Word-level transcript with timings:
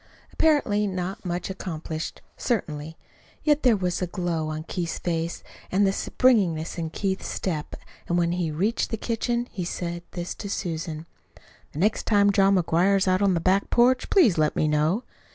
Apparently 0.33 0.87
not 0.87 1.23
much 1.23 1.51
accomplished, 1.51 2.23
certainly; 2.35 2.97
yet 3.43 3.61
there 3.61 3.77
was 3.77 3.99
the 3.99 4.07
glow 4.07 4.47
on 4.49 4.63
Keith's 4.63 4.97
face 4.97 5.43
and 5.71 5.85
the 5.85 5.93
springiness 5.93 6.79
in 6.79 6.89
Keith's 6.89 7.27
step; 7.27 7.75
and 8.07 8.17
when 8.17 8.31
he 8.31 8.49
reached 8.49 8.89
the 8.89 8.97
kitchen, 8.97 9.47
he 9.51 9.63
said 9.63 10.01
this 10.13 10.33
to 10.33 10.49
Susan: 10.49 11.05
"The 11.73 11.77
next 11.77 12.07
time 12.07 12.31
John 12.31 12.55
McGuire 12.55 12.97
is 12.97 13.07
on 13.07 13.35
the 13.35 13.39
back 13.39 13.69
porch, 13.69 14.09
please 14.09 14.39
let 14.39 14.55
me 14.55 14.67
know." 14.67 15.03